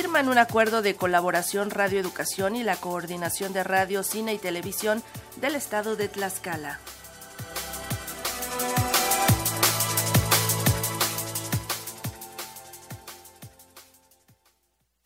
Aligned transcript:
firman 0.00 0.28
un 0.28 0.38
acuerdo 0.38 0.80
de 0.80 0.94
colaboración 0.94 1.70
Radio 1.70 1.98
Educación 1.98 2.54
y 2.54 2.62
la 2.62 2.76
Coordinación 2.76 3.52
de 3.52 3.64
Radio, 3.64 4.04
Cine 4.04 4.32
y 4.32 4.38
Televisión 4.38 5.02
del 5.40 5.56
Estado 5.56 5.96
de 5.96 6.06
Tlaxcala. 6.06 6.78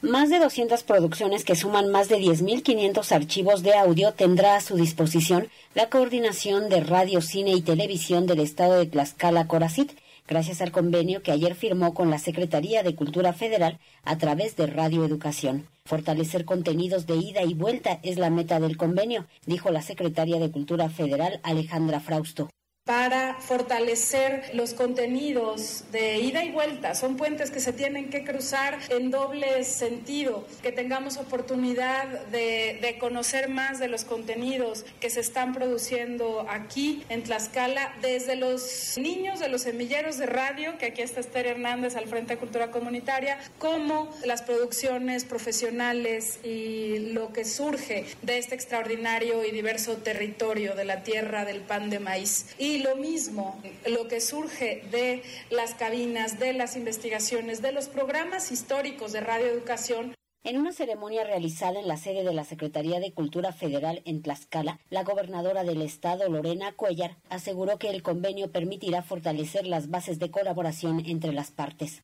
Más 0.03 0.29
de 0.29 0.39
200 0.39 0.83
producciones 0.83 1.47
que 1.47 1.57
suman 1.57 1.91
más 1.91 2.11
de 2.11 2.19
10.500 2.19 3.13
archivos 3.13 3.63
de 3.63 3.73
audio 3.73 4.13
tendrá 4.13 4.57
a 4.57 4.61
su 4.61 4.77
disposición 4.77 5.49
la 5.75 5.89
coordinación 5.89 6.69
de 6.69 6.81
radio, 6.81 7.23
cine 7.23 7.53
y 7.53 7.63
televisión 7.63 8.27
del 8.27 8.41
estado 8.41 8.75
de 8.75 8.85
Tlaxcala, 8.85 9.49
Coracit, 9.49 9.93
gracias 10.27 10.63
al 10.63 10.73
convenio 10.73 11.23
que 11.23 11.33
ayer 11.33 11.55
firmó 11.55 11.95
con 11.95 12.11
la 12.11 12.19
Secretaría 12.19 12.83
de 12.83 12.95
Cultura 12.95 13.33
Federal 13.33 13.79
a 14.05 14.19
través 14.19 14.57
de 14.57 14.67
Radio 14.67 15.05
Educación. 15.05 15.69
Fortalecer 15.85 16.45
contenidos 16.45 17.07
de 17.07 17.17
ida 17.17 17.43
y 17.43 17.55
vuelta 17.55 18.01
es 18.03 18.19
la 18.19 18.31
meta 18.31 18.61
del 18.61 18.77
convenio, 18.77 19.27
dijo 19.47 19.71
la 19.71 19.83
secretaria 19.83 20.39
de 20.39 20.51
Cultura 20.51 20.89
Federal 20.89 21.41
Alejandra 21.43 22.01
Frausto 22.01 22.49
para 22.85 23.35
fortalecer 23.35 24.51
los 24.55 24.75
contenidos 24.75 25.85
de 25.93 26.19
ida 26.19 26.43
y 26.43 26.51
vuelta. 26.51 26.97
Son 26.97 27.17
puentes 27.17 27.53
que 27.53 27.61
se 27.61 27.73
tienen 27.73 28.11
que 28.11 28.25
cruzar 28.25 28.77
en 28.89 29.13
doble 29.13 29.63
sentido, 29.63 30.45
que 30.63 30.73
tengamos 30.73 31.17
oportunidad 31.17 32.09
de, 32.27 32.97
conocer 32.99 33.49
más 33.49 33.79
de 33.79 33.89
los 33.89 34.05
contenidos 34.05 34.85
que 35.01 35.11
se 35.11 35.21
están 35.21 35.55
produciendo 35.55 36.47
aquí 36.49 37.05
en 37.09 37.23
Tlaxcala, 37.23 37.95
desde 38.03 38.37
los 38.37 38.97
niños 38.99 39.41
de 39.41 39.49
los 39.49 39.63
semilleros 39.63 40.19
de 40.19 40.27
radio, 40.27 40.77
que 40.79 40.87
aquí 40.87 41.03
está 41.03 41.21
Esther 41.21 41.47
Hernández 41.47 41.97
al 41.97 42.07
Frente 42.07 42.35
de 42.35 42.39
Cultura 42.39 42.71
Comunitaria, 42.71 43.39
como 43.59 44.11
las 44.25 44.43
producciones 44.43 45.25
profesionales 45.25 46.39
y 46.45 46.99
lo 47.13 47.33
que 47.33 47.45
surge 47.45 48.07
de 48.23 48.39
este 48.39 48.55
extraordinario 48.55 49.45
y 49.45 49.53
diverso 49.53 49.97
territorio 49.97 50.75
de 50.75 50.85
la 50.85 51.03
tierra 51.03 51.45
del 51.45 51.61
pan 51.61 51.89
de 51.89 51.99
maíz. 51.99 52.47
Y 52.59 52.72
y 52.73 52.79
lo 52.79 52.97
mismo, 52.97 53.61
lo 53.87 54.09
que 54.09 54.21
surge 54.21 54.83
de 54.91 55.23
las 55.51 55.75
cabinas, 55.75 56.39
de 56.39 56.55
las 56.55 56.75
investigaciones, 56.77 57.61
de 57.61 57.73
los 57.73 57.89
programas 57.89 58.51
históricos 58.51 59.13
de 59.13 59.21
radioeducación. 59.21 60.15
En 60.43 60.59
una 60.59 60.73
ceremonia 60.73 61.23
realizada 61.23 61.79
en 61.79 61.87
la 61.87 61.99
sede 61.99 62.25
de 62.25 62.33
la 62.33 62.45
Secretaría 62.45 62.99
de 62.99 63.13
Cultura 63.13 63.53
Federal 63.53 64.01
en 64.07 64.23
Tlaxcala, 64.23 64.81
la 64.89 65.05
gobernadora 65.05 65.65
del 65.65 65.83
estado, 65.83 66.29
Lorena 66.29 66.73
Cuellar, 66.73 67.19
aseguró 67.29 67.79
que 67.79 67.91
el 67.91 68.03
convenio 68.03 68.51
permitirá 68.51 69.03
fortalecer 69.03 69.67
las 69.67 69.91
bases 69.91 70.19
de 70.19 70.31
colaboración 70.31 71.03
entre 71.07 71.33
las 71.33 71.51
partes 71.51 72.03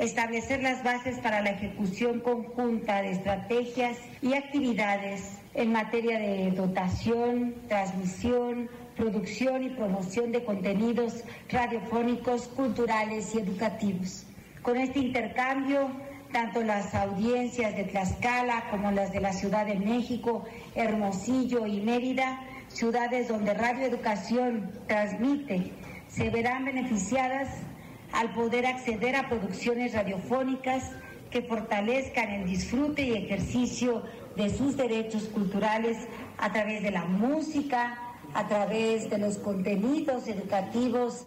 establecer 0.00 0.62
las 0.62 0.82
bases 0.82 1.18
para 1.18 1.42
la 1.42 1.50
ejecución 1.50 2.20
conjunta 2.20 3.02
de 3.02 3.12
estrategias 3.12 3.98
y 4.22 4.32
actividades 4.32 5.38
en 5.54 5.72
materia 5.72 6.18
de 6.18 6.50
dotación, 6.52 7.54
transmisión, 7.68 8.70
producción 9.00 9.64
y 9.64 9.70
promoción 9.70 10.30
de 10.30 10.44
contenidos 10.44 11.24
radiofónicos, 11.48 12.48
culturales 12.48 13.34
y 13.34 13.38
educativos. 13.38 14.26
Con 14.60 14.76
este 14.76 14.98
intercambio, 14.98 15.90
tanto 16.32 16.62
las 16.62 16.94
audiencias 16.94 17.74
de 17.76 17.84
Tlaxcala 17.84 18.68
como 18.70 18.90
las 18.90 19.10
de 19.10 19.20
la 19.20 19.32
Ciudad 19.32 19.64
de 19.64 19.76
México, 19.76 20.44
Hermosillo 20.74 21.66
y 21.66 21.80
Mérida, 21.80 22.40
ciudades 22.68 23.28
donde 23.28 23.54
Radio 23.54 23.86
Educación 23.86 24.70
transmite, 24.86 25.72
se 26.08 26.28
verán 26.28 26.66
beneficiadas 26.66 27.48
al 28.12 28.34
poder 28.34 28.66
acceder 28.66 29.16
a 29.16 29.30
producciones 29.30 29.94
radiofónicas 29.94 30.90
que 31.30 31.40
fortalezcan 31.40 32.28
el 32.28 32.46
disfrute 32.46 33.02
y 33.02 33.14
ejercicio 33.14 34.02
de 34.36 34.50
sus 34.50 34.76
derechos 34.76 35.24
culturales 35.24 35.96
a 36.36 36.52
través 36.52 36.82
de 36.82 36.90
la 36.90 37.06
música, 37.06 38.09
a 38.34 38.48
través 38.48 39.10
de 39.10 39.18
los 39.18 39.38
contenidos 39.38 40.26
educativos. 40.28 41.26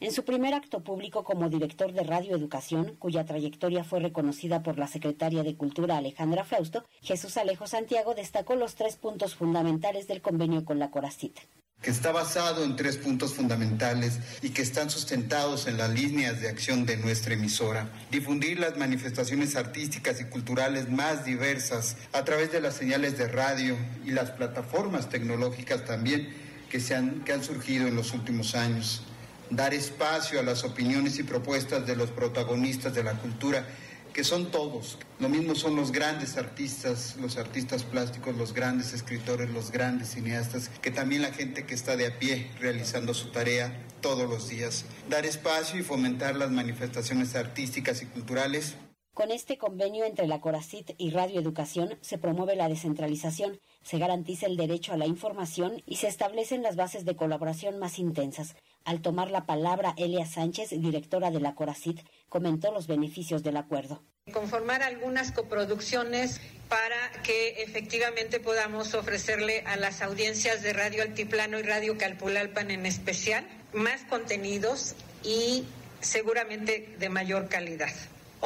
En 0.00 0.12
su 0.12 0.24
primer 0.24 0.54
acto 0.54 0.82
público 0.82 1.24
como 1.24 1.48
director 1.48 1.92
de 1.92 2.02
Radio 2.02 2.36
Educación, 2.36 2.96
cuya 2.98 3.24
trayectoria 3.24 3.84
fue 3.84 4.00
reconocida 4.00 4.62
por 4.62 4.78
la 4.78 4.86
secretaria 4.86 5.42
de 5.42 5.56
Cultura 5.56 5.96
Alejandra 5.96 6.44
Frausto, 6.44 6.84
Jesús 7.00 7.36
Alejo 7.36 7.66
Santiago 7.66 8.14
destacó 8.14 8.54
los 8.54 8.74
tres 8.74 8.96
puntos 8.96 9.34
fundamentales 9.34 10.06
del 10.06 10.20
convenio 10.20 10.64
con 10.64 10.78
la 10.78 10.90
Coracita 10.90 11.42
que 11.84 11.90
está 11.90 12.12
basado 12.12 12.64
en 12.64 12.76
tres 12.76 12.96
puntos 12.96 13.34
fundamentales 13.34 14.18
y 14.40 14.48
que 14.50 14.62
están 14.62 14.88
sustentados 14.88 15.66
en 15.66 15.76
las 15.76 15.90
líneas 15.90 16.40
de 16.40 16.48
acción 16.48 16.86
de 16.86 16.96
nuestra 16.96 17.34
emisora. 17.34 17.90
Difundir 18.10 18.58
las 18.58 18.78
manifestaciones 18.78 19.54
artísticas 19.54 20.18
y 20.18 20.24
culturales 20.24 20.88
más 20.88 21.26
diversas 21.26 21.96
a 22.14 22.24
través 22.24 22.50
de 22.52 22.62
las 22.62 22.74
señales 22.74 23.18
de 23.18 23.28
radio 23.28 23.76
y 24.02 24.12
las 24.12 24.30
plataformas 24.30 25.10
tecnológicas 25.10 25.84
también 25.84 26.34
que, 26.70 26.80
se 26.80 26.94
han, 26.94 27.20
que 27.20 27.34
han 27.34 27.44
surgido 27.44 27.86
en 27.86 27.96
los 27.96 28.14
últimos 28.14 28.54
años, 28.54 29.02
dar 29.50 29.74
espacio 29.74 30.40
a 30.40 30.42
las 30.42 30.64
opiniones 30.64 31.18
y 31.18 31.22
propuestas 31.22 31.86
de 31.86 31.96
los 31.96 32.10
protagonistas 32.10 32.94
de 32.94 33.04
la 33.04 33.12
cultura, 33.12 33.66
que 34.14 34.24
son 34.24 34.50
todos. 34.50 34.96
Lo 35.18 35.28
mismo 35.28 35.54
son 35.54 35.76
los 35.76 35.92
grandes 35.92 36.38
artistas, 36.38 37.16
los 37.20 37.36
artistas 37.36 37.82
plásticos, 37.82 38.36
los 38.36 38.54
grandes 38.54 38.94
escritores, 38.94 39.50
los 39.50 39.70
grandes 39.70 40.10
cineastas, 40.10 40.70
que 40.80 40.90
también 40.90 41.20
la 41.20 41.32
gente 41.32 41.66
que 41.66 41.74
está 41.74 41.96
de 41.96 42.06
a 42.06 42.18
pie 42.18 42.50
realizando 42.60 43.12
su 43.12 43.30
tarea 43.32 43.84
todos 44.00 44.30
los 44.30 44.48
días. 44.48 44.84
Dar 45.10 45.26
espacio 45.26 45.78
y 45.78 45.82
fomentar 45.82 46.36
las 46.36 46.50
manifestaciones 46.50 47.34
artísticas 47.34 48.02
y 48.02 48.06
culturales 48.06 48.76
con 49.14 49.30
este 49.30 49.56
convenio 49.56 50.04
entre 50.04 50.26
la 50.26 50.40
Coracit 50.40 50.90
y 50.98 51.10
Radio 51.10 51.40
Educación 51.40 51.96
se 52.00 52.18
promueve 52.18 52.56
la 52.56 52.68
descentralización, 52.68 53.60
se 53.82 53.98
garantiza 53.98 54.46
el 54.46 54.56
derecho 54.56 54.92
a 54.92 54.96
la 54.96 55.06
información 55.06 55.82
y 55.86 55.96
se 55.96 56.08
establecen 56.08 56.62
las 56.62 56.74
bases 56.74 57.04
de 57.04 57.14
colaboración 57.14 57.78
más 57.78 58.00
intensas. 58.00 58.56
Al 58.84 59.00
tomar 59.02 59.30
la 59.30 59.46
palabra, 59.46 59.94
Elia 59.96 60.26
Sánchez, 60.26 60.70
directora 60.70 61.30
de 61.30 61.40
la 61.40 61.54
Coracit, 61.54 62.00
comentó 62.28 62.72
los 62.72 62.88
beneficios 62.88 63.44
del 63.44 63.56
acuerdo. 63.56 64.02
Conformar 64.32 64.82
algunas 64.82 65.30
coproducciones 65.30 66.40
para 66.68 67.22
que 67.22 67.62
efectivamente 67.62 68.40
podamos 68.40 68.94
ofrecerle 68.94 69.60
a 69.60 69.76
las 69.76 70.02
audiencias 70.02 70.62
de 70.62 70.72
Radio 70.72 71.02
Altiplano 71.02 71.60
y 71.60 71.62
Radio 71.62 71.96
Calpulalpan 71.96 72.72
en 72.72 72.84
especial 72.84 73.46
más 73.72 74.02
contenidos 74.04 74.96
y 75.22 75.64
seguramente 76.00 76.96
de 76.98 77.08
mayor 77.08 77.48
calidad. 77.48 77.92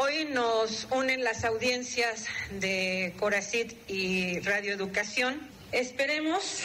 Hoy 0.01 0.27
nos 0.33 0.87
unen 0.93 1.25
las 1.25 1.45
audiencias 1.45 2.27
de 2.61 3.15
Coracit 3.19 3.73
y 3.91 4.39
Radio 4.39 4.73
Educación. 4.73 5.41
Esperemos 5.73 6.61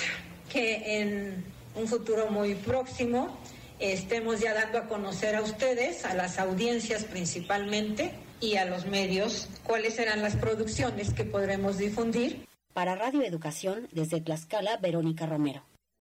que 0.52 1.00
en 1.02 1.44
un 1.74 1.88
futuro 1.88 2.30
muy 2.30 2.54
próximo 2.54 3.36
estemos 3.80 4.40
ya 4.40 4.54
dando 4.54 4.78
a 4.78 4.88
conocer 4.88 5.36
a 5.36 5.42
ustedes, 5.42 6.06
a 6.06 6.14
las 6.14 6.38
audiencias 6.38 7.06
principalmente 7.06 8.12
y 8.40 8.58
a 8.58 8.66
los 8.66 8.86
medios, 8.86 9.50
cuáles 9.64 9.96
serán 9.96 10.22
las 10.22 10.36
producciones 10.36 11.12
que 11.12 11.24
podremos 11.24 11.80
difundir. 11.80 12.48
Para 12.74 12.94
Radio 12.94 13.24
Educación, 13.24 13.88
desde 13.92 14.22
Tlaxcala, 14.22 14.78
Verónica 14.78 15.26
Romero. 15.26 15.64